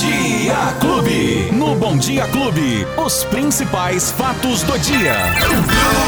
No 0.00 0.87
Bom 1.88 1.96
Dia 1.96 2.26
Clube, 2.28 2.86
os 3.02 3.24
principais 3.24 4.10
fatos 4.12 4.62
do 4.62 4.78
dia. 4.78 5.14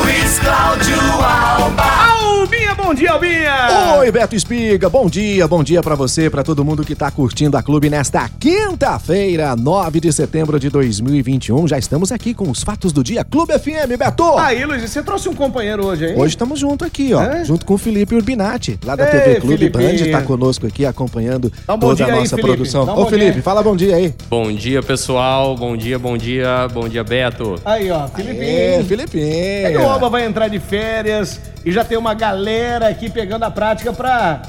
Luiz 0.05 0.39
Cláudio 0.39 1.01
Alba. 1.25 2.11
Albinha, 2.41 2.75
bom 2.75 2.93
dia, 2.93 3.13
Albinha! 3.13 3.97
Oi, 3.99 4.11
Beto 4.11 4.35
Espiga, 4.35 4.89
bom 4.91 5.09
dia, 5.09 5.47
bom 5.49 5.63
dia 5.63 5.83
pra 5.83 5.95
você, 5.95 6.29
pra 6.29 6.43
todo 6.43 6.65
mundo 6.65 6.85
que 6.85 6.95
tá 6.95 7.11
curtindo 7.11 7.57
a 7.57 7.63
Clube 7.63 7.89
nesta 7.89 8.29
quinta-feira, 8.29 9.55
9 9.57 10.01
de 10.01 10.13
setembro 10.13 10.59
de 10.59 10.69
2021. 10.69 11.69
Já 11.69 11.79
estamos 11.79 12.11
aqui 12.13 12.35
com 12.35 12.51
os 12.51 12.63
fatos 12.63 12.93
do 12.93 13.03
dia 13.05 13.25
Clube 13.25 13.53
FM, 13.59 13.97
Beto! 13.99 14.37
Aí, 14.39 14.65
Luiz, 14.65 14.83
você 14.83 15.03
trouxe 15.03 15.29
um 15.29 15.35
companheiro 15.35 15.87
hoje, 15.87 16.07
hein? 16.09 16.15
Hoje 16.17 16.35
estamos 16.35 16.59
junto 16.59 16.85
aqui, 16.85 17.13
ó, 17.15 17.23
É? 17.23 17.45
junto 17.45 17.65
com 17.65 17.75
o 17.75 17.79
Felipe 17.79 18.15
Urbinati, 18.15 18.79
lá 18.85 18.97
da 18.97 19.05
Ei, 19.05 19.11
TV 19.11 19.41
Clube 19.41 19.57
Felipe. 19.71 19.79
Band, 19.79 20.11
tá 20.13 20.23
conosco 20.23 20.67
aqui 20.67 20.85
acompanhando 20.85 21.53
um 21.69 21.79
toda 21.79 21.93
a 21.93 22.07
dia 22.07 22.07
aí, 22.15 22.21
nossa 22.21 22.37
Felipe. 22.37 22.49
produção. 22.49 22.85
Dá 22.87 22.95
um 22.95 23.01
Ô, 23.03 23.07
Felipe, 23.07 23.33
dia. 23.35 23.43
fala 23.43 23.63
bom 23.63 23.77
dia 23.77 23.97
aí. 23.97 24.15
Bom 24.29 24.51
dia, 24.53 24.83
pessoal. 24.83 25.57
Bom 25.57 25.70
dia, 25.77 25.99
bom 25.99 26.17
dia, 26.17 26.69
bom 26.73 26.89
dia, 26.89 27.03
Beto. 27.05 27.61
Aí, 27.65 27.91
ó, 27.91 28.07
Felipe. 28.09 28.45
É, 28.45 28.83
Felipe. 28.83 29.21
É 29.21 29.71
que 29.71 29.79
o 29.79 29.89
Alba 29.89 30.09
vai 30.09 30.25
entrar 30.25 30.49
de 30.49 30.59
férias 30.59 31.41
e 31.65 31.73
já 31.73 31.85
tem 31.85 31.99
uma 31.99 32.15
galera 32.15 32.89
aqui 32.89 33.11
pegando 33.11 33.45
a 33.45 33.51
prática 33.51 33.93
pra. 33.93 34.43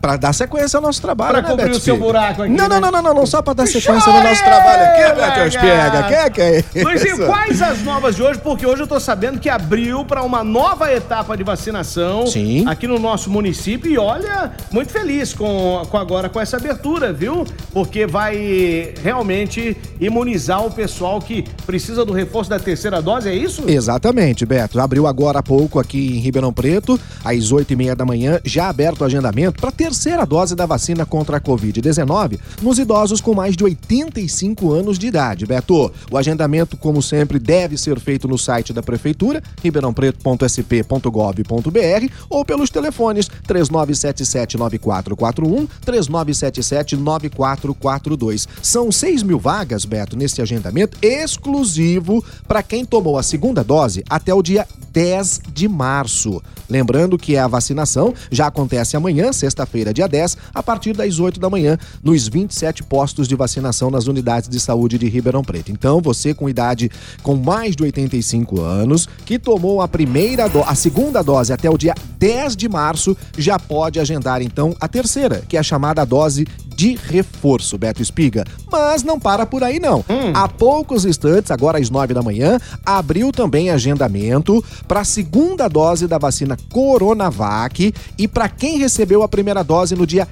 Pra 0.00 0.16
dar 0.16 0.32
sequência 0.32 0.76
ao 0.76 0.82
nosso 0.82 1.00
trabalho, 1.02 1.32
Pra 1.32 1.42
né, 1.42 1.48
cobrir 1.48 1.64
Beto 1.66 1.78
o 1.78 1.80
seu 1.80 1.96
buraco 1.96 2.42
aqui, 2.42 2.52
Não, 2.52 2.68
né? 2.68 2.80
não, 2.80 2.90
não, 2.90 3.02
não, 3.02 3.14
não, 3.14 3.26
só 3.26 3.42
pra 3.42 3.52
dar 3.52 3.66
sequência 3.66 4.12
no 4.12 4.22
nosso 4.22 4.44
trabalho 4.44 4.82
aqui, 4.84 5.20
Beto. 5.20 5.58
Que 5.58 6.30
que 6.30 6.40
é 6.40 6.58
isso? 6.58 6.84
Luizinho, 6.84 7.26
quais 7.26 7.60
as 7.62 7.82
novas 7.82 8.16
de 8.16 8.22
hoje? 8.22 8.38
Porque 8.38 8.66
hoje 8.66 8.82
eu 8.82 8.86
tô 8.86 9.00
sabendo 9.00 9.38
que 9.38 9.48
abriu 9.48 10.04
pra 10.04 10.22
uma 10.22 10.44
nova 10.44 10.92
etapa 10.92 11.36
de 11.36 11.42
vacinação 11.42 12.26
Sim. 12.26 12.66
aqui 12.66 12.86
no 12.86 12.98
nosso 12.98 13.30
município. 13.30 13.90
E 13.90 13.98
olha, 13.98 14.52
muito 14.70 14.92
feliz 14.92 15.32
com, 15.32 15.82
com 15.90 15.96
agora 15.96 16.28
com 16.28 16.40
essa 16.40 16.56
abertura, 16.56 17.12
viu? 17.12 17.44
Porque 17.72 18.06
vai 18.06 18.94
realmente 19.02 19.76
imunizar 20.00 20.64
o 20.64 20.70
pessoal 20.70 21.20
que 21.20 21.44
precisa 21.66 22.04
do 22.04 22.12
reforço 22.12 22.50
da 22.50 22.58
terceira 22.58 23.00
dose, 23.02 23.28
é 23.28 23.34
isso? 23.34 23.64
Exatamente, 23.66 24.46
Beto. 24.46 24.80
Abriu 24.80 25.06
agora 25.06 25.40
há 25.40 25.42
pouco 25.42 25.78
aqui 25.78 26.16
em 26.16 26.20
Ribeirão 26.20 26.52
Preto, 26.52 26.98
às 27.24 27.52
oito 27.52 27.72
e 27.72 27.76
meia 27.76 27.94
da 27.96 28.04
manhã, 28.04 28.40
já 28.44 28.68
aberto 28.68 29.00
o 29.00 29.04
agendamento 29.04 29.60
para 29.60 29.70
a 29.70 29.72
terceira 29.88 30.26
dose 30.26 30.54
da 30.54 30.66
vacina 30.66 31.06
contra 31.06 31.38
a 31.38 31.40
Covid-19 31.40 32.38
nos 32.60 32.78
idosos 32.78 33.22
com 33.22 33.32
mais 33.32 33.56
de 33.56 33.64
85 33.64 34.70
anos 34.70 34.98
de 34.98 35.06
idade, 35.06 35.46
Beto. 35.46 35.90
O 36.10 36.18
agendamento, 36.18 36.76
como 36.76 37.00
sempre, 37.00 37.38
deve 37.38 37.78
ser 37.78 37.98
feito 37.98 38.28
no 38.28 38.36
site 38.36 38.70
da 38.70 38.82
Prefeitura, 38.82 39.42
ribeirãopreto.sp.gov.br 39.62 42.12
ou 42.28 42.44
pelos 42.44 42.68
telefones 42.68 43.30
3977-9441, 43.48 45.66
3977-9442. 45.86 48.46
São 48.62 48.92
6 48.92 49.22
mil 49.22 49.38
vagas, 49.38 49.86
Beto, 49.86 50.18
nesse 50.18 50.42
agendamento 50.42 50.98
exclusivo 51.00 52.22
para 52.46 52.62
quem 52.62 52.84
tomou 52.84 53.16
a 53.16 53.22
segunda 53.22 53.64
dose 53.64 54.04
até 54.10 54.34
o 54.34 54.42
dia 54.42 54.66
10 54.92 55.40
de 55.54 55.66
março. 55.66 56.42
Lembrando 56.68 57.16
que 57.16 57.36
a 57.36 57.46
vacinação 57.46 58.12
já 58.30 58.48
acontece 58.48 58.96
amanhã, 58.96 59.32
sexta-feira, 59.32 59.77
dia 59.92 60.08
10, 60.08 60.36
a 60.54 60.62
partir 60.62 60.92
das 60.92 61.18
8 61.18 61.40
da 61.40 61.50
manhã, 61.50 61.78
nos 62.02 62.28
27 62.28 62.82
postos 62.84 63.28
de 63.28 63.34
vacinação 63.34 63.90
nas 63.90 64.06
unidades 64.06 64.48
de 64.48 64.58
saúde 64.60 64.98
de 64.98 65.08
Ribeirão 65.08 65.42
Preto. 65.42 65.70
Então, 65.70 66.00
você 66.00 66.34
com 66.34 66.48
idade 66.48 66.90
com 67.22 67.36
mais 67.36 67.74
de 67.74 67.82
85 67.82 68.60
anos, 68.60 69.08
que 69.24 69.38
tomou 69.38 69.80
a 69.80 69.88
primeira 69.88 70.48
do... 70.48 70.62
a 70.62 70.74
segunda 70.74 71.22
dose 71.22 71.52
até 71.52 71.70
o 71.70 71.78
dia 71.78 71.94
10 72.18 72.56
de 72.56 72.68
março, 72.68 73.16
já 73.36 73.58
pode 73.58 74.00
agendar 74.00 74.42
então 74.42 74.74
a 74.80 74.88
terceira, 74.88 75.42
que 75.48 75.56
é 75.56 75.60
a 75.60 75.62
chamada 75.62 76.04
dose 76.04 76.46
de 76.78 76.94
reforço, 76.94 77.76
Beto 77.76 78.00
Espiga. 78.00 78.44
Mas 78.70 79.02
não 79.02 79.18
para 79.18 79.44
por 79.44 79.64
aí, 79.64 79.80
não. 79.80 80.04
Há 80.32 80.48
poucos 80.48 81.04
instantes, 81.04 81.50
agora 81.50 81.76
às 81.76 81.90
nove 81.90 82.14
da 82.14 82.22
manhã, 82.22 82.56
abriu 82.86 83.32
também 83.32 83.68
agendamento 83.68 84.64
para 84.86 85.00
a 85.00 85.04
segunda 85.04 85.66
dose 85.66 86.06
da 86.06 86.18
vacina 86.18 86.56
Coronavac 86.70 87.92
e 88.16 88.28
para 88.28 88.48
quem 88.48 88.78
recebeu 88.78 89.24
a 89.24 89.28
primeira 89.28 89.64
dose 89.64 89.96
no 89.96 90.06
dia 90.06 90.28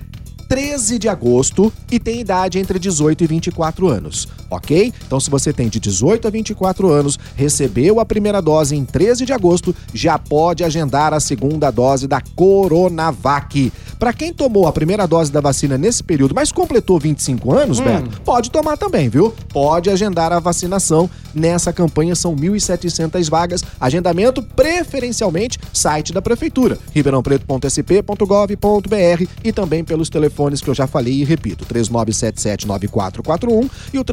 13 0.49 0.99
de 0.99 1.09
agosto 1.09 1.73
e 1.91 1.99
tem 1.99 2.21
idade 2.21 2.59
entre 2.59 2.79
18 2.79 3.25
e 3.25 3.27
24 3.27 3.89
anos, 3.89 4.29
ok? 4.49 4.93
Então, 5.07 5.19
se 5.19 5.29
você 5.29 5.53
tem 5.53 5.69
de 5.69 5.81
18 5.81 6.29
a 6.29 6.31
24 6.31 6.89
anos, 6.91 7.19
recebeu 7.35 7.99
a 7.99 8.05
primeira 8.05 8.41
dose 8.41 8.77
em 8.77 8.85
13 8.85 9.27
de 9.27 9.33
agosto, 9.33 9.75
já 9.93 10.17
pode 10.19 10.63
agendar 10.63 11.13
a 11.13 11.19
segunda 11.21 11.69
dose 11.71 12.07
da 12.07 12.21
Coronavac. 12.21 13.73
Para 13.99 14.13
quem 14.13 14.33
tomou 14.33 14.69
a 14.69 14.73
primeira 14.73 15.07
dose 15.07 15.33
da 15.33 15.41
vacina 15.41 15.79
nesse 15.79 16.05
período, 16.05 16.35
mas 16.35 16.53
completou 16.53 17.01
25 17.01 17.53
anos, 17.53 17.81
Beto, 17.81 18.21
pode 18.23 18.51
tomar 18.51 18.77
também, 18.77 19.09
viu? 19.09 19.35
Pode 19.49 19.89
agendar 19.91 20.33
a 20.33 20.39
vacinação 20.39 21.09
nessa 21.35 21.73
campanha, 21.73 22.15
são 22.15 22.37
1.700 22.37 23.31
vagas. 23.31 23.65
Agendamento 23.81 24.43
preferencialmente 24.43 25.59
site 25.73 26.13
da 26.13 26.21
prefeitura, 26.21 26.79
ribeirãopreto.sp.gov.br 26.95 29.27
e 29.43 29.53
também 29.53 29.83
pelos 29.83 30.11
telefones 30.11 30.36
que 30.63 30.71
eu 30.71 30.75
já 30.75 30.87
falei 30.87 31.15
e 31.15 31.25
repito, 31.25 31.67
3977-9441 31.67 33.69
e 33.93 33.99
o 33.99 34.05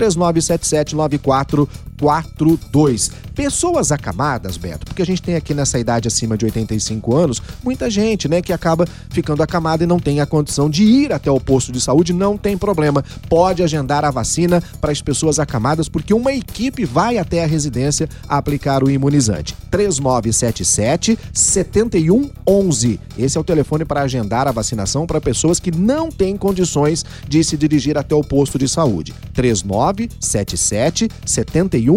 3977-9442. 2.04 3.12
Pessoas 3.34 3.92
acamadas, 3.92 4.58
Beto, 4.58 4.86
porque 4.86 5.02
a 5.02 5.06
gente 5.06 5.22
tem 5.22 5.36
aqui 5.36 5.56
nessa 5.56 5.80
idade 5.80 6.08
acima 6.08 6.38
de 6.38 6.46
85 6.46 7.16
anos, 7.16 7.42
muita 7.64 7.90
gente, 7.90 8.28
né, 8.28 8.44
que 8.44 8.54
acaba 8.54 8.86
ficando 9.10 9.42
acamada 9.42 9.84
e 9.84 9.88
não 9.88 10.00
tem 10.00 10.22
a 10.22 10.26
condição 10.26 10.70
de 10.70 10.84
ir 10.84 11.12
até 11.12 11.32
o 11.32 11.40
posto 11.40 11.72
de 11.72 11.82
saúde, 11.82 12.14
não 12.14 12.38
tem 12.38 12.56
problema. 12.56 13.04
Pode 13.28 13.64
agendar 13.64 14.06
a 14.06 14.12
vacina 14.12 14.62
para 14.80 14.92
as 14.92 15.02
pessoas 15.02 15.40
acamadas, 15.40 15.90
porque 15.90 16.14
uma 16.14 16.32
equipe 16.32 16.86
vai 16.86 17.18
até 17.18 17.44
a 17.44 17.48
residência 17.48 18.08
aplicar 18.30 18.84
o 18.84 18.92
imunizante. 18.92 19.56
3977 19.72 21.18
7111. 21.34 23.00
Esse 23.18 23.38
é 23.38 23.42
o 23.42 23.44
telefone 23.44 23.84
para 23.84 24.04
agendar 24.04 24.48
a 24.48 24.52
vacinação 24.52 25.08
para 25.08 25.20
pessoas 25.20 25.60
que 25.60 25.72
não 25.72 26.12
têm 26.12 26.38
condições 26.38 27.04
de 27.28 27.44
se 27.44 27.58
dirigir 27.58 27.98
até 27.98 28.14
o 28.14 28.24
posto 28.24 28.60
de 28.60 28.68
saúde. 28.68 29.12
3977 29.34 31.10
7111. 31.26 31.93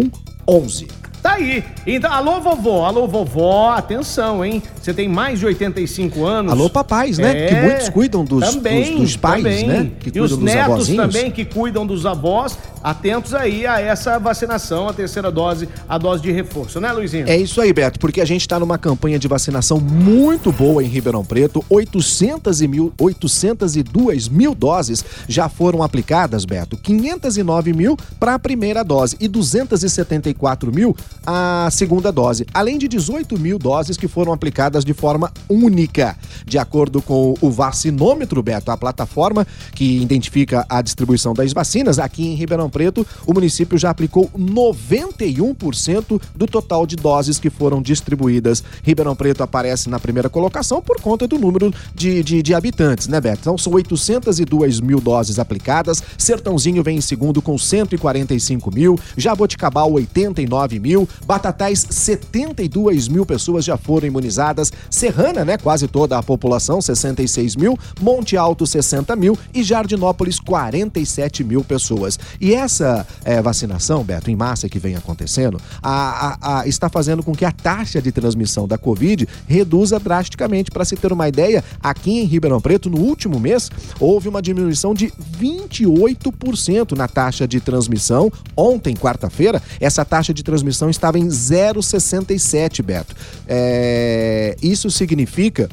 Tá 1.21 1.33
aí. 1.33 1.61
Então, 1.85 2.09
alô, 2.11 2.39
vovó, 2.39 2.85
alô, 2.85 3.05
vovó, 3.05 3.71
atenção, 3.71 4.45
hein? 4.45 4.63
Você 4.81 4.93
tem 4.93 5.09
mais 5.09 5.39
de 5.39 5.45
85 5.45 6.23
anos. 6.23 6.51
Alô, 6.53 6.69
papais, 6.69 7.17
né? 7.17 7.45
É, 7.45 7.47
que 7.47 7.55
muitos 7.55 7.89
cuidam 7.89 8.23
dos, 8.23 8.53
também, 8.53 8.91
dos, 8.91 9.01
dos 9.01 9.17
pais, 9.17 9.43
também. 9.43 9.67
né? 9.67 9.91
Que 9.99 10.17
e 10.17 10.21
os 10.21 10.37
netos 10.37 10.87
também 10.87 11.29
que 11.29 11.43
cuidam 11.43 11.85
dos 11.85 12.05
avós. 12.05 12.57
Atentos 12.83 13.33
aí 13.33 13.65
a 13.65 13.79
essa 13.79 14.17
vacinação, 14.19 14.87
a 14.87 14.93
terceira 14.93 15.31
dose, 15.31 15.67
a 15.87 15.97
dose 15.97 16.21
de 16.21 16.31
reforço, 16.31 16.79
né, 16.79 16.91
Luizinho? 16.91 17.27
É 17.27 17.37
isso 17.37 17.59
aí, 17.59 17.73
Beto, 17.73 17.99
porque 17.99 18.21
a 18.21 18.25
gente 18.25 18.41
está 18.41 18.59
numa 18.59 18.77
campanha 18.77 19.19
de 19.19 19.27
vacinação 19.27 19.79
muito 19.79 20.51
boa 20.51 20.83
em 20.83 20.87
Ribeirão 20.87 21.23
Preto. 21.23 21.63
800 21.69 22.61
e 22.61 22.67
mil, 22.67 22.93
802 22.99 24.27
mil 24.27 24.55
doses 24.55 25.03
já 25.27 25.49
foram 25.49 25.83
aplicadas, 25.83 26.45
Beto. 26.45 26.77
509 26.77 27.73
mil 27.73 27.97
para 28.19 28.35
a 28.35 28.39
primeira 28.39 28.83
dose 28.83 29.15
e 29.19 29.27
274 29.27 30.73
mil 30.73 30.95
a 31.25 31.69
segunda 31.71 32.11
dose. 32.11 32.45
Além 32.53 32.77
de 32.77 32.87
18 32.87 33.37
mil 33.39 33.59
doses 33.59 33.97
que 33.97 34.07
foram 34.07 34.31
aplicadas 34.31 34.85
de 34.85 34.93
forma 34.93 35.31
única. 35.49 36.15
De 36.45 36.57
acordo 36.57 37.01
com 37.01 37.33
o 37.41 37.49
vacinômetro, 37.49 38.41
Beto, 38.41 38.71
a 38.71 38.77
plataforma 38.77 39.45
que 39.73 40.01
identifica 40.01 40.65
a 40.69 40.81
distribuição 40.81 41.33
das 41.33 41.53
vacinas, 41.53 41.99
aqui 41.99 42.25
em 42.25 42.35
Ribeirão 42.35 42.66
Preto, 42.69 43.05
o 43.25 43.33
município 43.33 43.77
já 43.77 43.89
aplicou 43.89 44.29
91% 44.37 46.21
do 46.35 46.45
total 46.45 46.85
de 46.85 46.95
doses 46.95 47.39
que 47.39 47.49
foram 47.49 47.81
distribuídas. 47.81 48.63
Ribeirão 48.83 49.15
Preto 49.15 49.43
aparece 49.43 49.89
na 49.89 49.99
primeira 49.99 50.29
colocação 50.29 50.81
por 50.81 51.01
conta 51.01 51.27
do 51.27 51.37
número 51.37 51.73
de, 51.93 52.23
de, 52.23 52.41
de 52.41 52.53
habitantes, 52.53 53.07
né, 53.07 53.19
Beto? 53.19 53.39
Então 53.41 53.57
são 53.57 53.73
802 53.73 54.79
mil 54.79 54.99
doses 54.99 55.39
aplicadas, 55.39 56.03
Sertãozinho 56.17 56.83
vem 56.83 56.97
em 56.97 57.01
segundo 57.01 57.41
com 57.41 57.57
145 57.57 58.71
mil, 58.73 58.99
Jaboticabal 59.15 59.91
89 59.91 60.79
mil, 60.79 61.07
Batatais 61.25 61.85
72 61.89 63.07
mil 63.07 63.25
pessoas 63.25 63.63
já 63.65 63.77
foram 63.77 64.07
imunizadas, 64.07 64.71
Serrana, 64.89 65.45
né, 65.45 65.57
quase 65.57 65.87
toda 65.87 66.17
a 66.17 66.23
população, 66.23 66.81
66 66.81 67.55
mil, 67.55 67.77
Monte 68.01 68.35
Alto 68.35 68.65
60 68.65 69.15
mil 69.15 69.37
e 69.53 69.63
Jardinópolis 69.63 70.39
47 70.39 71.43
mil 71.43 71.63
pessoas. 71.63 72.19
E 72.39 72.53
essa 72.57 73.05
eh, 73.23 73.41
vacinação, 73.41 74.03
Beto, 74.03 74.29
em 74.31 74.35
massa 74.35 74.67
que 74.69 74.79
vem 74.79 74.95
acontecendo, 74.95 75.59
a- 75.81 76.37
a- 76.41 76.59
a- 76.59 76.67
está 76.67 76.89
fazendo 76.89 77.23
com 77.23 77.33
que 77.33 77.45
a 77.45 77.51
taxa 77.51 78.01
de 78.01 78.11
transmissão 78.11 78.67
da 78.67 78.77
Covid 78.77 79.27
reduza 79.47 79.99
drasticamente. 79.99 80.71
Para 80.71 80.85
se 80.85 80.95
ter 80.95 81.11
uma 81.13 81.27
ideia, 81.27 81.63
aqui 81.81 82.19
em 82.19 82.25
Ribeirão 82.25 82.59
Preto, 82.59 82.89
no 82.89 82.99
último 82.99 83.39
mês, 83.39 83.69
houve 83.99 84.27
uma 84.27 84.41
diminuição 84.41 84.93
de 84.93 85.11
28% 85.39 86.95
na 86.95 87.07
taxa 87.07 87.47
de 87.47 87.59
transmissão. 87.59 88.31
Ontem, 88.55 88.95
quarta-feira, 88.95 89.61
essa 89.79 90.03
taxa 90.03 90.33
de 90.33 90.43
transmissão 90.43 90.89
estava 90.89 91.17
em 91.19 91.27
0,67, 91.29 92.81
Beto. 92.83 93.15
É, 93.47 94.55
Isso 94.61 94.89
significa 94.89 95.69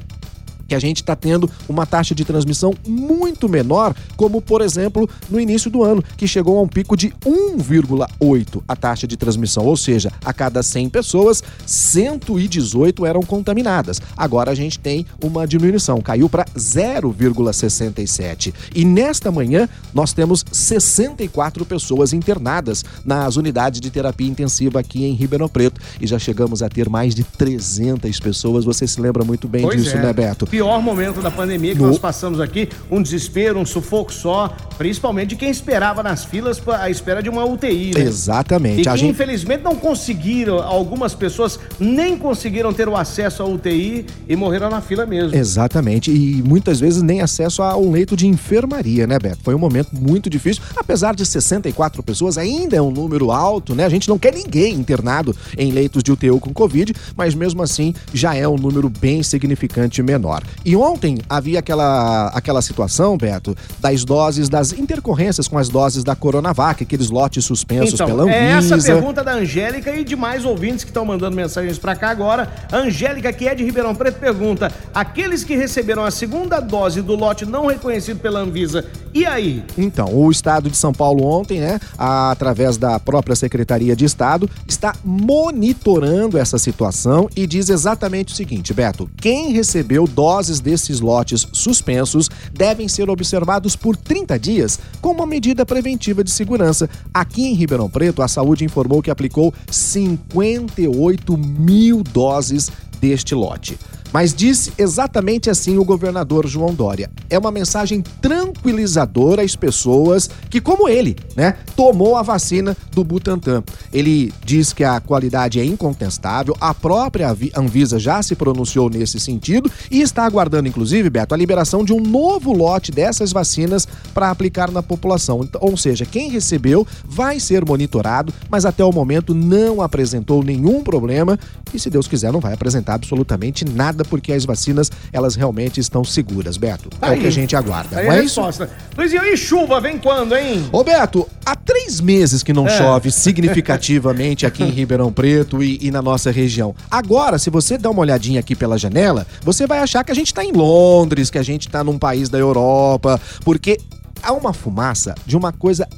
que 0.69 0.75
a 0.75 0.79
gente 0.79 0.99
está 0.99 1.15
tendo 1.17 1.51
uma 1.69 1.87
taxa 1.87 2.15
de 2.15 2.25
transmissão 2.25 2.75
muito 2.87 3.49
menor, 3.49 3.95
como 4.17 4.41
por 4.41 4.61
exemplo 4.61 5.09
no 5.29 5.41
início 5.41 5.71
do 5.71 5.83
ano, 5.83 6.03
que 6.17 6.27
chegou 6.27 6.59
a 6.59 6.63
um 6.63 6.69
pico 6.69 6.97
de 6.97 7.11
1,8 7.25 8.63
a 8.67 8.77
taxa 8.77 9.07
de 9.07 9.17
transmissão, 9.17 9.65
ou 9.65 9.77
seja, 9.77 10.11
a 10.25 10.33
cada 10.33 10.63
100 10.63 10.89
pessoas, 10.89 11.43
118 11.67 13.05
eram 13.07 13.23
contaminadas. 13.23 14.01
Agora 14.17 14.51
a 14.51 14.55
gente 14.55 14.79
tem 14.79 15.07
uma 15.23 15.47
diminuição, 15.47 16.01
caiu 16.01 16.29
para 16.29 16.45
0,67. 16.57 18.55
E 18.75 18.85
nesta 18.85 19.31
manhã 19.31 19.69
nós 19.93 20.13
temos 20.13 20.45
64 20.51 21.65
pessoas 21.65 22.13
internadas 22.13 22.85
nas 23.05 23.37
unidades 23.37 23.81
de 23.81 23.91
terapia 23.91 24.29
intensiva 24.29 24.81
aqui 24.81 25.05
em 25.05 25.15
Ribeirão 25.15 25.49
Preto 25.49 25.81
e 26.01 26.07
já 26.07 26.19
chegamos 26.19 26.63
a 26.63 26.69
ter 26.69 26.89
mais 26.89 27.15
de 27.15 27.25
300 27.25 28.19
pessoas. 28.21 28.65
Você 28.65 28.87
se 28.87 29.01
lembra 29.01 29.25
muito 29.25 29.49
bem 29.49 29.63
pois 29.63 29.83
disso, 29.83 29.97
é. 29.97 30.03
né, 30.03 30.13
Beto? 30.13 30.47
Pior 30.55 30.81
momento 30.81 31.21
da 31.21 31.33
pandemia 31.33 31.75
que 31.75 31.83
nós 31.83 31.99
passamos 31.99 32.41
aqui, 32.41 32.69
um 32.89 33.03
desespero, 33.03 33.59
um 33.59 33.67
sufoco 33.67 34.13
só, 34.13 34.55
principalmente 34.79 35.31
de 35.31 35.37
quem 35.37 35.51
esperava 35.51 36.01
nas 36.01 36.25
filas 36.25 36.63
à 36.69 36.89
espera 36.89 37.21
de 37.21 37.29
uma 37.29 37.45
UTI, 37.45 37.91
né? 37.93 38.03
Exatamente. 38.03 38.83
E 38.83 38.85
que, 38.85 38.97
gente... 38.97 39.11
infelizmente 39.11 39.65
não 39.65 39.75
conseguiram, 39.75 40.61
algumas 40.61 41.13
pessoas 41.13 41.59
nem 41.81 42.17
conseguiram 42.17 42.73
ter 42.73 42.89
o 42.89 42.97
acesso 42.97 43.43
à 43.43 43.47
UTI 43.47 44.07
e 44.29 44.37
morreram 44.37 44.71
na 44.71 44.81
fila 44.81 45.05
mesmo. 45.05 45.37
Exatamente. 45.37 46.13
E 46.13 46.41
muitas 46.47 46.79
vezes 46.79 47.03
nem 47.03 47.21
acesso 47.21 47.61
a 47.61 47.77
um 47.77 47.91
leito 47.91 48.17
de 48.17 48.29
enfermaria, 48.29 49.09
né, 49.09 49.19
Beto? 49.19 49.41
Foi 49.43 49.57
um 49.57 49.59
momento 49.59 49.89
muito 49.93 50.31
difícil. 50.31 50.63
Apesar 50.77 51.17
de 51.17 51.27
64 51.27 52.01
pessoas, 52.01 52.39
ainda 52.39 52.77
é 52.77 52.81
um 52.81 52.93
número 52.93 53.33
alto, 53.33 53.75
né? 53.75 53.85
A 53.85 53.89
gente 53.89 54.09
não 54.09 54.21
quer 54.21 54.33
ninguém 54.33 54.75
internado 54.75 55.35
em 55.59 55.73
leitos 55.73 56.01
de 56.01 56.13
UTI 56.13 56.39
com 56.39 56.55
Covid, 56.55 56.95
mas 57.17 57.35
mesmo 57.35 57.61
assim 57.61 57.93
já 58.13 58.37
é 58.37 58.47
um 58.47 58.57
número 58.57 58.89
bem 58.89 59.21
significante 59.21 60.01
menor. 60.01 60.44
E 60.65 60.75
ontem 60.77 61.19
havia 61.29 61.59
aquela, 61.59 62.29
aquela 62.29 62.63
situação, 62.63 63.17
Beto, 63.17 63.57
das 63.79 64.05
doses, 64.05 64.49
das 64.49 64.73
intercorrências 64.73 65.49
com 65.49 65.59
as 65.59 65.69
doses 65.69 66.05
da 66.05 66.15
Coronavac, 66.17 66.83
aqueles 66.83 67.11
lotes 67.11 67.45
suspensos 67.45 67.95
então, 67.95 68.07
pela 68.07 68.23
Anvisa. 68.23 68.39
É 68.39 68.51
essa 68.53 68.77
a 68.77 68.83
pergunta 68.83 69.25
da 69.25 69.35
Angélica 69.35 69.95
e 69.95 70.05
de 70.05 70.17
mais 70.17 70.45
ouvintes 70.45 70.85
que 70.85 70.91
estão 70.91 71.05
mandando 71.05 71.37
mensagens 71.37 71.79
para 71.79 71.95
cá 71.95 72.11
agora. 72.11 72.51
Angélica, 72.73 73.33
que 73.33 73.47
é 73.47 73.55
de 73.55 73.65
Ribeirão 73.65 73.95
Preto, 73.95 74.19
pergunta: 74.19 74.73
aqueles 74.95 75.45
que 75.45 75.57
receberam 75.57 76.05
a 76.05 76.11
segunda 76.11 76.61
dose 76.61 77.03
do 77.03 77.15
lote 77.15 77.45
não 77.45 77.67
reconhecido 77.67 78.21
pela 78.21 78.41
Anvisa, 78.41 78.85
e 79.15 79.25
aí? 79.25 79.63
Então, 79.79 80.13
o 80.13 80.29
Estado 80.29 80.69
de 80.69 80.77
São 80.77 80.93
Paulo 80.93 81.25
ontem, 81.25 81.61
né, 81.61 81.79
através 81.97 82.77
da 82.77 82.99
própria 82.99 83.37
Secretaria 83.37 83.95
de 83.95 84.05
Estado, 84.05 84.51
está 84.67 84.93
monitorando 85.05 86.37
essa 86.37 86.59
situação 86.59 87.29
e 87.37 87.47
diz 87.47 87.69
exatamente 87.69 88.33
o 88.33 88.37
seguinte, 88.37 88.75
Beto: 88.75 89.09
quem 89.17 89.53
recebeu 89.53 90.09
doses 90.09 90.59
desses 90.59 90.99
lotes 90.99 91.47
suspensos 91.53 92.29
devem 92.53 92.89
ser 92.89 93.09
observados 93.09 93.77
por 93.77 93.97
30 93.97 94.37
dias 94.37 94.81
como 95.01 95.21
uma 95.21 95.27
medida 95.27 95.65
preventiva 95.65 96.25
de 96.25 96.31
segurança. 96.33 96.91
Aqui 97.13 97.47
em 97.47 97.55
Ribeirão 97.55 97.89
Preto, 97.89 98.21
a 98.21 98.27
saúde 98.27 98.65
informou 98.65 99.01
que 99.01 99.13
aplicou 99.13 99.55
58 99.71 101.37
mil 101.39 102.03
doses 102.03 102.71
deste 103.01 103.35
lote. 103.35 103.79
Mas 104.15 104.33
disse 104.33 104.73
exatamente 104.79 105.51
assim 105.51 105.77
o 105.77 105.85
governador 105.85 106.47
João 106.47 106.73
Dória. 106.73 107.11
É 107.29 107.37
uma 107.37 107.51
mensagem 107.51 108.01
tranquilizadora 108.23 109.43
às 109.43 109.57
pessoas 109.57 110.31
que, 110.49 110.61
como 110.61 110.89
ele, 110.89 111.17
né, 111.35 111.57
tomou 111.75 112.15
a 112.15 112.23
vacina 112.23 112.77
do 112.93 113.03
Butantan. 113.03 113.65
Ele 113.93 114.33
diz 114.45 114.73
que 114.73 114.85
a 114.85 115.01
qualidade 115.01 115.59
é 115.59 115.65
incontestável, 115.65 116.57
a 116.61 116.73
própria 116.73 117.37
Anvisa 117.57 117.99
já 117.99 118.23
se 118.23 118.37
pronunciou 118.37 118.89
nesse 118.89 119.19
sentido 119.19 119.69
e 119.91 120.01
está 120.01 120.25
aguardando, 120.25 120.69
inclusive, 120.69 121.11
Beto, 121.11 121.35
a 121.35 121.37
liberação 121.37 121.85
de 121.85 121.93
um 121.93 121.99
novo 121.99 122.53
lote 122.53 122.93
dessas 122.93 123.33
vacinas 123.33 123.89
para 124.15 124.31
aplicar 124.31 124.71
na 124.71 124.81
população. 124.81 125.43
Então, 125.43 125.61
ou 125.61 125.77
seja, 125.77 126.07
quem 126.07 126.31
recebeu 126.31 126.87
vai 127.05 127.41
ser 127.41 127.65
monitorado, 127.65 128.33
mas 128.49 128.65
até 128.65 128.85
o 128.85 128.93
momento 128.93 129.35
não 129.35 129.83
apresentou 129.83 130.45
nenhum 130.45 130.85
problema 130.85 131.37
e, 131.73 131.81
se 131.81 131.91
Deus 131.91 132.07
quiser, 132.07 132.33
não 132.33 132.39
vai 132.39 132.53
apresentar 132.53 132.95
absolutamente 132.95 133.65
nada 133.65 134.04
porque 134.05 134.33
as 134.33 134.45
vacinas, 134.45 134.91
elas 135.13 135.35
realmente 135.35 135.81
estão 135.81 136.05
seguras, 136.05 136.57
Beto. 136.57 136.89
É 137.01 137.09
aí, 137.09 137.19
o 137.19 137.21
que 137.23 137.27
a 137.27 137.33
gente 137.33 137.57
aguarda. 137.57 137.99
Aí 137.99 138.07
não 138.07 138.13
é 138.13 138.21
resposta. 138.21 138.65
Isso? 138.65 138.75
Luiz, 138.97 139.13
e 139.13 139.37
chuva, 139.37 139.81
vem 139.81 139.99
quando, 139.99 140.37
hein? 140.37 140.69
Ô, 140.73 140.85
Beto, 140.85 141.29
há 141.45 141.57
três 141.57 142.01
meses 142.01 142.43
que 142.43 142.53
não 142.53 142.67
é. 142.67 142.79
chove 142.79 143.11
significativamente 143.13 144.47
aqui 144.47 144.63
em 144.63 144.71
Ribeirão 144.71 145.13
Preto 145.13 145.63
e, 145.63 145.79
e, 145.81 145.91
na 145.91 146.03
nossa 146.03 146.31
região. 146.31 146.75
Agora, 146.91 147.39
se 147.39 147.51
você 147.51 147.77
dá 147.77 147.91
uma 147.91 148.01
olhadinha 148.01 148.41
aqui 148.41 148.55
pela 148.55 148.79
janela, 148.79 149.27
você 149.43 149.67
vai 149.67 149.79
achar 149.81 150.05
que 150.05 150.13
a 150.13 150.15
gente 150.15 150.29
está 150.29 150.45
em 150.45 150.53
Londres, 150.53 151.31
que 151.31 151.39
a 151.39 151.43
gente 151.43 151.67
está 151.67 151.83
num 151.83 151.99
país 151.99 152.29
da 152.29 152.39
Europa, 152.39 153.21
porque 153.45 153.79
há 154.23 154.33
uma 154.33 154.53
fumaça 154.53 155.15
de 155.27 155.37
uma 155.37 155.53
coisa 155.53 155.89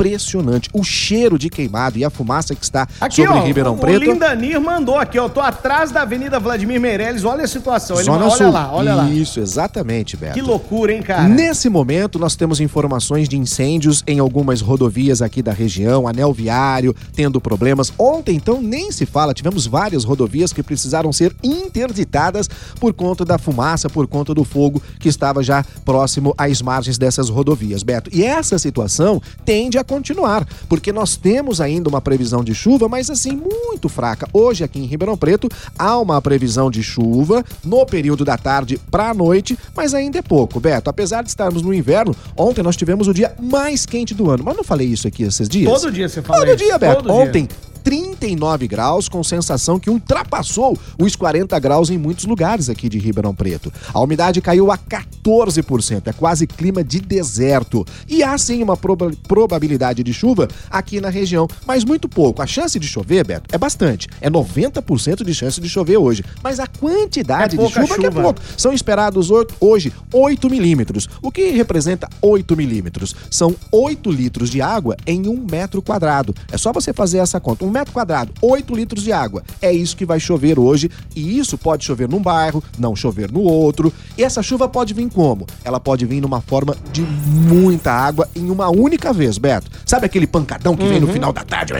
impressionante. 0.00 0.70
O 0.72 0.82
cheiro 0.82 1.38
de 1.38 1.50
queimado 1.50 1.98
e 1.98 2.04
a 2.04 2.10
fumaça 2.10 2.54
que 2.54 2.64
está 2.64 2.88
aqui, 3.00 3.16
sobre 3.22 3.38
ó, 3.38 3.42
Ribeirão 3.42 3.74
o, 3.74 3.78
Preto. 3.78 4.00
O 4.00 4.12
Lindanir 4.12 4.60
mandou 4.60 4.96
aqui, 4.96 5.18
ó. 5.18 5.28
Tô 5.28 5.40
atrás 5.40 5.90
da 5.90 6.02
Avenida 6.02 6.40
Vladimir 6.40 6.80
Meirelles. 6.80 7.24
Olha 7.24 7.44
a 7.44 7.48
situação. 7.48 8.00
Ele, 8.00 8.08
olha 8.08 8.30
Sul. 8.30 8.50
lá, 8.50 8.72
olha 8.72 8.94
lá. 8.94 9.08
Isso, 9.08 9.40
exatamente, 9.40 10.16
Beto. 10.16 10.34
Que 10.34 10.40
loucura, 10.42 10.92
hein, 10.92 11.02
cara? 11.02 11.28
Nesse 11.28 11.68
momento, 11.68 12.18
nós 12.18 12.34
temos 12.34 12.60
informações 12.60 13.28
de 13.28 13.36
incêndios 13.36 14.02
em 14.06 14.18
algumas 14.18 14.60
rodovias 14.60 15.20
aqui 15.20 15.42
da 15.42 15.52
região, 15.52 16.08
anel 16.08 16.32
viário, 16.32 16.94
tendo 17.14 17.40
problemas. 17.40 17.92
Ontem, 17.98 18.36
então, 18.36 18.60
nem 18.60 18.90
se 18.90 19.04
fala, 19.04 19.34
tivemos 19.34 19.66
várias 19.66 20.04
rodovias 20.04 20.52
que 20.52 20.62
precisaram 20.62 21.12
ser 21.12 21.34
interditadas 21.42 22.48
por 22.78 22.94
conta 22.94 23.24
da 23.24 23.38
fumaça, 23.38 23.90
por 23.90 24.06
conta 24.06 24.34
do 24.34 24.44
fogo 24.44 24.82
que 24.98 25.08
estava 25.08 25.42
já 25.42 25.64
próximo 25.84 26.34
às 26.38 26.62
margens 26.62 26.96
dessas 26.96 27.28
rodovias, 27.28 27.82
Beto. 27.82 28.10
E 28.12 28.24
essa 28.24 28.58
situação 28.58 29.20
tende 29.44 29.78
a 29.78 29.84
continuar, 29.90 30.46
porque 30.68 30.92
nós 30.92 31.16
temos 31.16 31.60
ainda 31.60 31.88
uma 31.88 32.00
previsão 32.00 32.44
de 32.44 32.54
chuva, 32.54 32.88
mas 32.88 33.10
assim, 33.10 33.32
muito 33.32 33.88
fraca. 33.88 34.28
Hoje, 34.32 34.62
aqui 34.62 34.78
em 34.78 34.84
Ribeirão 34.84 35.16
Preto, 35.16 35.48
há 35.76 35.98
uma 35.98 36.22
previsão 36.22 36.70
de 36.70 36.80
chuva 36.80 37.44
no 37.64 37.84
período 37.84 38.24
da 38.24 38.38
tarde 38.38 38.78
para 38.88 39.10
a 39.10 39.14
noite, 39.14 39.58
mas 39.74 39.92
ainda 39.92 40.18
é 40.18 40.22
pouco, 40.22 40.60
Beto. 40.60 40.88
Apesar 40.88 41.22
de 41.22 41.28
estarmos 41.30 41.60
no 41.62 41.74
inverno, 41.74 42.14
ontem 42.36 42.62
nós 42.62 42.76
tivemos 42.76 43.08
o 43.08 43.12
dia 43.14 43.34
mais 43.40 43.84
quente 43.84 44.14
do 44.14 44.30
ano. 44.30 44.44
Mas 44.44 44.56
não 44.56 44.62
falei 44.62 44.86
isso 44.86 45.08
aqui 45.08 45.24
esses 45.24 45.48
dias? 45.48 45.68
Todo 45.68 45.90
dia 45.90 46.08
você 46.08 46.22
fala 46.22 46.38
Todo 46.38 46.54
isso. 46.54 46.64
dia, 46.64 46.78
Beto. 46.78 47.02
Todo 47.02 47.12
ontem, 47.12 47.46
dia. 47.46 47.69
39 47.82 48.68
graus, 48.68 49.08
com 49.08 49.22
sensação 49.22 49.78
que 49.78 49.90
ultrapassou 49.90 50.78
os 50.98 51.16
40 51.16 51.58
graus 51.58 51.90
em 51.90 51.98
muitos 51.98 52.24
lugares 52.24 52.68
aqui 52.68 52.88
de 52.88 52.98
Ribeirão 52.98 53.34
Preto. 53.34 53.72
A 53.92 54.00
umidade 54.00 54.40
caiu 54.40 54.70
a 54.70 54.78
14%, 54.78 56.06
é 56.06 56.12
quase 56.12 56.46
clima 56.46 56.82
de 56.82 57.00
deserto. 57.00 57.86
E 58.08 58.22
há 58.22 58.36
sim 58.38 58.62
uma 58.62 58.76
proba 58.76 59.10
probabilidade 59.26 60.02
de 60.02 60.12
chuva 60.12 60.48
aqui 60.70 61.00
na 61.00 61.08
região, 61.08 61.48
mas 61.66 61.84
muito 61.84 62.08
pouco. 62.08 62.42
A 62.42 62.46
chance 62.46 62.78
de 62.78 62.86
chover, 62.86 63.26
Beto, 63.26 63.48
é 63.52 63.58
bastante. 63.58 64.08
É 64.20 64.30
90% 64.30 65.24
de 65.24 65.34
chance 65.34 65.60
de 65.60 65.68
chover 65.68 65.96
hoje. 65.96 66.24
Mas 66.42 66.60
a 66.60 66.66
quantidade 66.66 67.56
é 67.56 67.58
de 67.58 67.68
chuva, 67.72 67.86
chuva, 67.86 67.98
que 67.98 68.06
é 68.06 68.10
pouco. 68.10 68.40
São 68.56 68.72
esperados 68.72 69.30
hoje 69.60 69.92
8 70.12 70.50
milímetros. 70.50 71.08
O 71.22 71.30
que 71.30 71.50
representa 71.50 72.08
8 72.20 72.56
milímetros? 72.56 73.14
São 73.30 73.54
8 73.70 74.10
litros 74.10 74.50
de 74.50 74.60
água 74.60 74.96
em 75.06 75.28
um 75.28 75.46
metro 75.50 75.80
quadrado. 75.82 76.34
É 76.50 76.58
só 76.58 76.72
você 76.72 76.92
fazer 76.92 77.18
essa 77.18 77.40
conta. 77.40 77.64
Um 77.64 77.69
um 77.70 77.72
metro 77.72 77.92
quadrado, 77.92 78.32
8 78.42 78.74
litros 78.74 79.02
de 79.02 79.12
água. 79.12 79.42
É 79.62 79.72
isso 79.72 79.96
que 79.96 80.04
vai 80.04 80.18
chover 80.18 80.58
hoje 80.58 80.90
e 81.14 81.38
isso 81.38 81.56
pode 81.56 81.84
chover 81.84 82.08
num 82.08 82.20
bairro, 82.20 82.62
não 82.78 82.94
chover 82.94 83.30
no 83.30 83.40
outro. 83.40 83.92
E 84.18 84.24
essa 84.24 84.42
chuva 84.42 84.68
pode 84.68 84.92
vir 84.92 85.08
como? 85.08 85.46
Ela 85.64 85.80
pode 85.80 86.04
vir 86.04 86.20
numa 86.20 86.40
forma 86.40 86.76
de 86.92 87.02
muita 87.02 87.92
água 87.92 88.28
em 88.34 88.50
uma 88.50 88.68
única 88.68 89.12
vez, 89.12 89.38
Beto. 89.38 89.70
Sabe 89.86 90.06
aquele 90.06 90.26
pancadão 90.26 90.76
que 90.76 90.82
uhum. 90.82 90.88
vem 90.88 91.00
no 91.00 91.06
uhum. 91.06 91.12
final 91.12 91.32
da 91.32 91.44
tarde? 91.44 91.72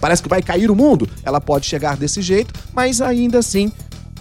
Parece 0.00 0.22
que 0.22 0.28
vai 0.28 0.40
cair 0.40 0.70
o 0.70 0.76
mundo? 0.76 1.08
Ela 1.24 1.40
pode 1.40 1.66
chegar 1.66 1.96
desse 1.96 2.22
jeito, 2.22 2.54
mas 2.72 3.00
ainda 3.00 3.38
assim 3.38 3.70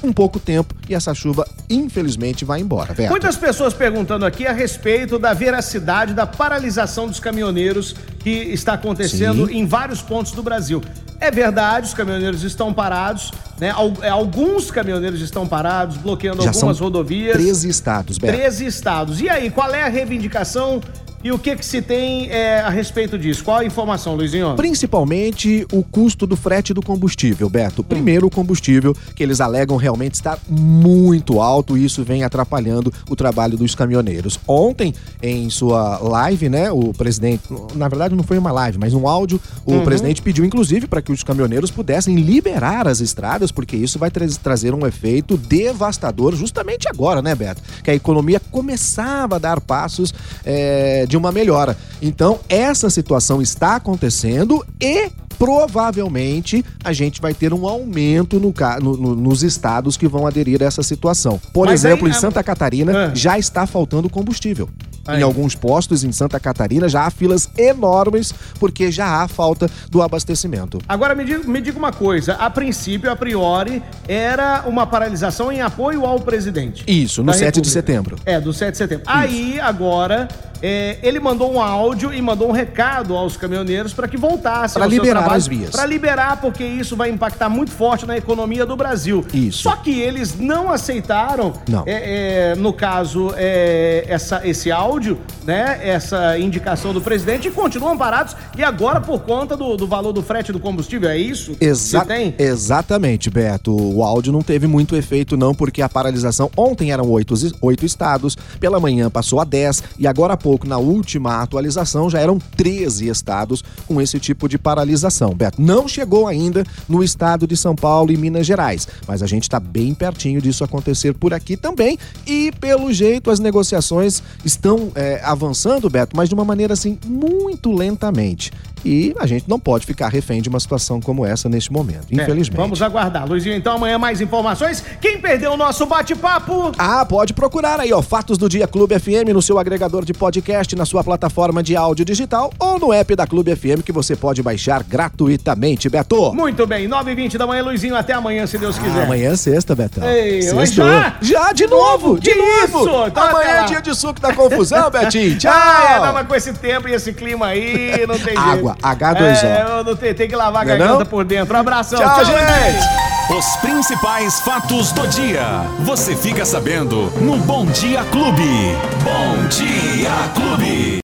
um 0.04 0.14
pouco 0.14 0.40
tempo 0.40 0.76
e 0.88 0.96
essa 0.96 1.14
chuva, 1.14 1.48
infelizmente, 1.70 2.46
vai 2.46 2.60
embora. 2.60 2.94
Beto. 2.94 3.10
Muitas 3.10 3.36
pessoas 3.36 3.74
perguntando 3.74 4.26
aqui 4.26 4.46
a 4.46 4.52
respeito 4.52 5.18
da 5.18 5.34
veracidade 5.34 6.14
da 6.14 6.28
paralisação 6.28 7.08
dos 7.08 7.20
caminhoneiros 7.20 7.96
que 8.20 8.30
está 8.30 8.74
acontecendo 8.74 9.48
Sim. 9.48 9.58
em 9.58 9.66
vários 9.66 10.02
pontos 10.02 10.32
do 10.32 10.44
Brasil. 10.44 10.82
É 11.20 11.32
verdade, 11.32 11.88
os 11.88 11.94
caminhoneiros 11.94 12.44
estão 12.44 12.74
parados, 12.74 13.32
né? 13.58 13.74
É, 14.02 14.10
alguns 14.10 14.70
caminhoneiros 14.70 15.22
estão 15.22 15.48
parados, 15.48 15.98
bloqueando 15.98 16.44
Já 16.44 16.50
algumas 16.50 16.80
rodovias. 16.80 17.34
13 17.34 17.70
estados, 17.70 18.18
Beto. 18.18 18.38
13 18.38 18.66
estados. 18.66 19.22
E 19.22 19.30
aí, 19.30 19.50
qual 19.50 19.74
é 19.74 19.84
a 19.84 19.88
reivindicação 19.88 20.82
E 21.26 21.32
o 21.32 21.40
que 21.40 21.56
que 21.56 21.66
se 21.66 21.82
tem 21.82 22.30
é, 22.30 22.60
a 22.60 22.70
respeito 22.70 23.18
disso? 23.18 23.44
Qual 23.44 23.58
a 23.58 23.66
informação, 23.66 24.16
Luizinho? 24.16 24.54
Principalmente 24.56 25.66
o 25.74 25.82
custo 25.82 26.28
do 26.28 26.38
frete 26.38 26.72
do 26.72 26.84
combustível, 26.84 27.50
Beto. 27.50 27.84
Primeiro, 27.84 28.28
o 28.28 28.30
combustível, 28.30 28.96
que 29.16 29.24
eles 29.24 29.42
alegam 29.42 29.76
realmente 29.76 30.14
estar 30.14 30.38
muito 30.48 31.42
alto 31.42 31.76
e 31.76 31.84
isso 31.84 32.04
vem 32.04 32.24
atrapalhando 32.24 32.94
o 33.10 33.16
trabalho 33.16 33.58
dos 33.58 33.74
caminhoneiros. 33.74 34.40
Ontem, 34.48 34.94
em 35.20 35.50
sua 35.50 35.98
live, 35.98 36.48
né, 36.48 36.72
o 36.72 36.94
presidente, 36.94 37.42
na 37.74 37.88
verdade 37.88 38.14
não 38.14 38.24
foi 38.24 38.38
uma 38.38 38.52
live, 38.52 38.78
mas 38.78 38.94
um 38.94 39.08
áudio, 39.08 39.42
o 39.66 39.72
uhum. 39.72 39.84
presidente 39.84 40.22
pediu 40.22 40.46
inclusive 40.46 40.86
para 40.86 41.02
que 41.02 41.12
os 41.12 41.24
caminhoneiros 41.24 41.72
pudessem 41.72 42.18
liberar 42.18 42.88
as 42.88 43.00
estradas, 43.00 43.52
porque 43.52 43.76
isso 43.76 43.98
vai 43.98 44.12
tra 44.12 44.28
trazer 44.44 44.76
um 44.76 44.86
efeito 44.86 45.38
devastador 45.38 46.36
justamente 46.36 46.88
agora, 46.88 47.20
né, 47.20 47.34
Beto? 47.34 47.64
Que 47.84 47.90
a 47.90 47.96
economia 47.96 48.40
começava 48.52 49.38
a 49.38 49.40
dar 49.40 49.60
passos 49.60 50.14
é, 50.46 51.08
de 51.08 51.15
uma 51.18 51.32
melhora. 51.32 51.78
Então, 52.02 52.40
essa 52.50 52.90
situação 52.90 53.42
está 53.42 53.76
acontecendo 53.76 54.66
e 54.80 55.10
provavelmente 55.38 56.64
a 56.84 56.94
gente 56.94 57.22
vai 57.22 57.34
ter 57.34 57.54
um 57.54 57.68
aumento 57.68 58.40
no, 58.40 58.54
no, 58.82 59.16
nos 59.16 59.44
estados 59.44 59.98
que 59.98 60.08
vão 60.08 60.26
aderir 60.26 60.62
a 60.62 60.66
essa 60.66 60.84
situação. 60.84 61.40
Por 61.54 61.68
Mas 61.68 61.84
exemplo, 61.84 62.08
aí, 62.08 62.12
em 62.12 62.16
Santa 62.16 62.44
Catarina 62.44 63.08
ah. 63.08 63.12
já 63.14 63.38
está 63.38 63.68
faltando 63.68 64.10
combustível. 64.10 64.70
Aí. 65.08 65.20
Em 65.20 65.24
alguns 65.24 65.54
postos 65.54 66.04
em 66.04 66.12
Santa 66.12 66.40
Catarina 66.40 66.90
já 66.90 67.06
há 67.06 67.12
filas 67.12 67.48
enormes 67.58 68.34
porque 68.60 68.92
já 68.92 69.22
há 69.22 69.28
falta 69.28 69.70
do 69.90 70.02
abastecimento. 70.02 70.80
Agora 70.88 71.14
me 71.14 71.24
diga, 71.24 71.48
me 71.48 71.62
diga 71.62 71.78
uma 71.78 71.92
coisa: 71.92 72.34
a 72.34 72.50
princípio, 72.50 73.12
a 73.12 73.16
priori, 73.16 73.84
era 74.08 74.64
uma 74.66 74.88
paralisação 74.88 75.52
em 75.52 75.62
apoio 75.62 76.06
ao 76.06 76.20
presidente. 76.20 76.84
Isso, 76.88 77.22
no 77.24 77.32
7 77.32 77.44
República. 77.44 77.62
de 77.62 77.70
setembro. 77.70 78.16
É, 78.26 78.42
do 78.42 78.52
7 78.52 78.72
de 78.72 78.78
setembro. 78.78 79.04
Isso. 79.04 79.16
Aí, 79.16 79.60
agora, 79.60 80.28
é, 80.62 80.98
ele 81.02 81.20
mandou 81.20 81.54
um 81.54 81.62
áudio 81.62 82.14
e 82.14 82.22
mandou 82.22 82.50
um 82.50 82.52
recado 82.52 83.16
aos 83.16 83.38
caminhoneiros 83.38 83.94
para 83.94 84.08
que 84.08 84.18
voltassem 84.18 84.80
para 84.80 84.90
liberar 84.90 85.20
trabalho, 85.20 85.38
as 85.38 85.48
vias. 85.48 85.70
Para 85.72 85.86
liberar, 85.86 86.42
porque 86.42 86.64
isso 86.64 86.96
vai 86.96 87.10
impactar 87.10 87.50
muito 87.50 87.72
forte 87.72 88.06
na 88.06 88.18
economia 88.18 88.66
do 88.66 88.76
Brasil. 88.76 89.26
Isso. 89.34 89.64
Só 89.64 89.76
que 89.76 90.00
eles 90.00 90.38
não 90.38 90.72
aceitaram, 90.72 91.54
não. 91.68 91.84
É, 91.86 92.52
é, 92.52 92.56
no 92.56 92.74
caso, 92.74 93.34
é, 93.36 94.06
essa, 94.08 94.48
esse 94.48 94.72
áudio, 94.72 95.20
né? 95.44 95.80
Essa 95.84 96.38
indicação 96.40 96.94
do 96.94 97.02
presidente 97.02 97.48
e 97.48 97.52
continuam 97.52 97.98
parados. 97.98 98.36
E 98.58 98.64
agora, 98.64 99.02
por 99.02 99.22
conta 99.22 99.56
do, 99.56 99.76
do 99.76 99.88
valor 99.88 100.14
do 100.14 100.24
frete 100.24 100.52
do 100.52 100.60
combustível, 100.60 101.10
é 101.10 101.18
isso? 101.18 101.56
Exa 101.60 102.06
tem? 102.06 102.34
Exatamente, 102.38 103.30
Beto. 103.30 103.76
O 103.76 104.04
áudio 104.04 104.32
não 104.32 104.42
teve 104.42 104.68
muito 104.68 104.96
efeito, 104.96 105.36
não, 105.38 105.54
porque 105.54 105.82
a 105.82 105.90
paralisação 105.90 106.50
ontem 106.56 106.92
eram 106.92 107.10
oito, 107.10 107.34
oito 107.62 107.86
estados, 107.86 108.36
pela 108.60 108.80
manhã 108.80 109.10
passou 109.10 109.40
a 109.40 109.44
dez 109.44 109.84
e 109.98 110.08
agora 110.08 110.38
pouco, 110.46 110.68
na 110.68 110.78
última 110.78 111.42
atualização, 111.42 112.08
já 112.08 112.20
eram 112.20 112.38
13 112.38 113.08
estados 113.08 113.64
com 113.88 114.00
esse 114.00 114.20
tipo 114.20 114.48
de 114.48 114.60
paralisação. 114.60 115.34
Beto, 115.34 115.60
não 115.60 115.88
chegou 115.88 116.28
ainda 116.28 116.64
no 116.88 117.04
estado 117.04 117.48
de 117.48 117.58
São 117.58 117.76
Paulo 117.76 118.12
e 118.12 118.18
Minas 118.18 118.46
Gerais, 118.46 118.88
mas 119.08 119.24
a 119.24 119.26
gente 119.26 119.42
está 119.42 119.60
bem 119.60 119.96
pertinho 119.96 120.40
disso 120.40 120.64
acontecer 120.64 121.16
por 121.16 121.34
aqui 121.34 121.58
também. 121.58 121.98
E 122.28 122.52
pelo 122.60 122.94
jeito 122.94 123.32
as 123.32 123.40
negociações 123.40 124.22
estão 124.44 124.92
é, 124.94 125.20
avançando, 125.24 125.90
Beto, 125.90 126.16
mas 126.16 126.30
de 126.30 126.36
uma 126.36 126.46
maneira 126.46 126.74
assim 126.74 127.00
muito 127.08 127.72
lentamente. 127.72 128.52
E 128.86 129.16
a 129.18 129.26
gente 129.26 129.50
não 129.50 129.60
pode 129.60 129.86
ficar 129.86 130.10
refém 130.10 130.42
de 130.42 130.48
uma 130.48 130.60
situação 130.60 131.02
como 131.02 131.26
essa 131.26 131.50
neste 131.50 131.74
momento, 131.74 132.06
é, 132.12 132.22
infelizmente. 132.22 132.58
Vamos 132.58 132.82
aguardar. 132.82 133.28
Luizinho, 133.28 133.56
então 133.56 133.76
amanhã 133.76 133.98
mais 133.98 134.22
informações. 134.22 134.84
Quem 135.02 135.20
perdeu 135.20 135.54
o 135.54 135.58
nosso 135.58 135.86
bate-papo? 135.88 136.72
Ah, 136.78 137.04
pode 137.04 137.34
procurar 137.34 137.80
aí, 137.80 137.92
ó, 137.92 138.02
Fatos 138.02 138.38
do 138.38 138.48
Dia 138.48 138.68
Clube 138.68 138.98
FM 139.00 139.34
no 139.34 139.42
seu 139.42 139.58
agregador 139.58 140.06
de 140.06 140.14
podcast, 140.14 140.76
na 140.76 140.86
sua 140.86 141.04
plataforma 141.04 141.64
de 141.64 141.76
áudio 141.76 142.06
digital 142.06 142.54
ou 142.60 142.78
no 142.78 142.94
app 142.94 143.16
da 143.16 143.26
Clube 143.26 143.56
FM 143.56 143.82
que 143.84 143.92
você 143.92 144.16
pode 144.16 144.44
baixar 144.44 144.84
gratuitamente, 144.84 145.90
Beto. 145.90 146.34
Muito 146.34 146.68
bem, 146.68 146.88
9h20 146.88 147.38
da 147.38 147.48
manhã, 147.48 147.64
Luizinho, 147.64 147.96
até 147.96 148.14
amanhã, 148.14 148.46
se 148.46 148.58
Deus 148.58 148.78
quiser. 148.78 149.02
Ah, 149.02 149.04
amanhã 149.06 149.32
é 149.32 149.36
sexta, 149.36 149.76
Betão. 149.76 150.08
Ei, 150.08 150.42
já? 150.42 151.18
Já, 151.22 151.52
de 151.52 151.66
novo, 151.66 152.20
de 152.20 152.36
novo. 152.36 152.86
Isso, 152.86 153.08
então 153.08 153.24
amanhã 153.24 153.50
é 153.50 153.64
dia 153.66 153.82
de 153.82 153.96
suco 153.96 154.20
da 154.20 154.34
confusão, 154.34 154.90
Betinho. 154.92 155.38
Tchau. 155.38 155.52
Ah, 155.54 156.08
é, 156.10 156.12
mas 156.12 156.28
com 156.28 156.36
esse 156.36 156.54
tempo 156.54 156.88
e 156.88 156.94
esse 156.94 157.14
clima 157.14 157.48
aí, 157.48 158.06
não 158.08 158.18
tem 158.20 158.38
Água, 158.38 158.75
H2O. 158.82 159.44
É, 159.44 159.66
eu 159.80 159.84
não 159.84 159.96
tenho, 159.96 160.16
tem 160.16 160.28
que 160.28 160.36
lavar 160.36 160.62
a 160.62 160.66
garganta 160.66 161.00
não? 161.00 161.06
por 161.06 161.24
dentro. 161.24 161.56
Um 161.56 161.60
abração. 161.60 162.00
Tchau, 162.00 162.16
Tchau 162.16 162.26
gente. 162.26 163.06
Os 163.38 163.56
principais 163.58 164.40
fatos 164.42 164.92
do 164.92 165.08
dia. 165.08 165.66
Você 165.80 166.16
fica 166.16 166.46
sabendo 166.46 167.12
no 167.20 167.38
Bom 167.38 167.66
Dia 167.66 168.04
Clube. 168.12 168.76
Bom 169.04 169.48
Dia 169.50 170.12
Clube. 170.36 170.94